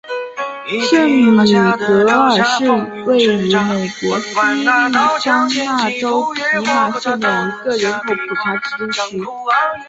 [0.89, 1.37] 圣米
[1.77, 2.65] 格尔是
[3.05, 4.63] 位于美国亚利桑
[5.77, 9.23] 那州皮马县的一个人口普查指定地区。